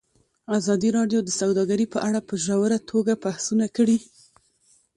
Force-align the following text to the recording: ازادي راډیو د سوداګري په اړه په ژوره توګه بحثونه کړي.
ازادي 0.57 0.89
راډیو 0.97 1.19
د 1.23 1.29
سوداګري 1.39 1.85
په 1.93 1.99
اړه 2.07 2.19
په 2.29 2.33
ژوره 2.43 2.77
توګه 2.91 3.13
بحثونه 3.23 3.65
کړي. 3.77 3.97